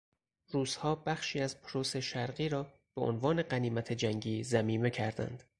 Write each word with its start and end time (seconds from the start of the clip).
روسهابخشی 0.51 1.39
از 1.41 1.61
پروس 1.61 1.95
شرقی 1.97 2.49
را 2.49 2.67
به 2.95 3.01
عنوان 3.01 3.41
غنیمت 3.41 3.93
جنگی 3.93 4.43
ضمیمه 4.43 4.89
کردند. 4.89 5.43